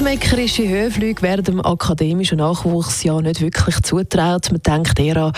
[0.00, 4.50] Feinschmeckerische Höhenflüge werden dem akademischen Nachwuchs ja nicht wirklich zutraut.
[4.50, 5.32] Man denkt eher an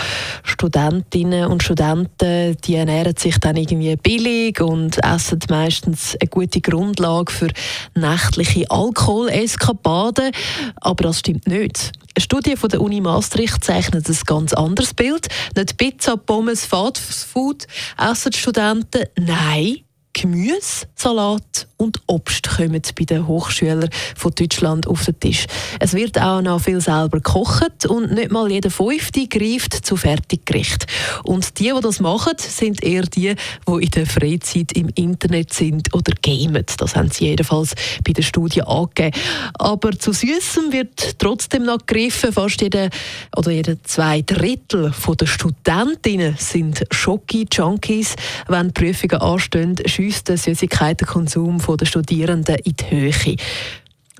[0.44, 7.32] Studentinnen und Studenten, die ernähren sich dann irgendwie billig und essen meistens eine gute Grundlage
[7.32, 7.48] für
[7.96, 10.30] nächtliche Alkoholeskapaden.
[10.76, 11.90] Aber das stimmt nicht.
[12.14, 15.26] Eine Studie von der Uni Maastricht zeichnet ein ganz anderes Bild.
[15.56, 17.66] Nicht Pizza, Pommes, Fast Food
[17.98, 19.06] essen die Studenten.
[19.18, 19.78] Nein,
[20.22, 25.46] Gemüse, Salat und Obst kommen bei den Hochschülern von Deutschland auf den Tisch.
[25.80, 30.86] Es wird auch noch viel selber gekocht und nicht mal jeder Fünfte greift zu Fertiggericht.
[31.24, 33.34] Und die, die das machen, sind eher die,
[33.68, 36.64] die in der Freizeit im Internet sind oder gamen.
[36.76, 39.18] Das haben sie jedenfalls bei der Studie angegeben.
[39.54, 42.32] Aber zu Süßem wird trotzdem noch gegriffen.
[42.32, 42.90] Fast jeder
[43.36, 48.14] oder jeder zwei Drittel der Studentinnen sind Schoki-Junkies.
[48.46, 49.76] Wenn die Prüfungen anstehen,
[50.20, 53.36] der Süßigkeitenkonsum der Studierenden in die Höhe.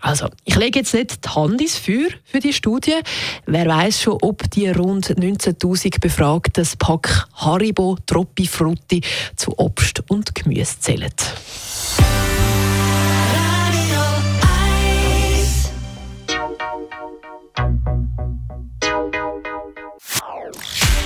[0.01, 2.99] Also, ich lege jetzt nicht die Hand ins Feuer für die Studie.
[3.47, 9.01] Wer weiß schon, ob die rund 19.000 Befragten das Pack Haribo Troppi Frutti
[9.37, 11.13] zu Obst und Gemüse zählen.